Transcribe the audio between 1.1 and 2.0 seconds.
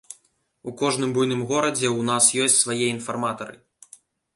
буйным горадзе